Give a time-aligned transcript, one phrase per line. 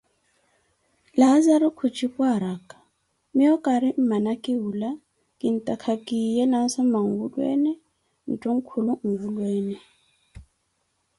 [1.19, 2.77] Laazaro khunjipu araka:
[3.35, 4.89] miiyo kaari mmana khiwula
[5.39, 7.71] kintaaka khiye na nsoma nwulweene,
[8.31, 9.77] nthunkulu nwulweene.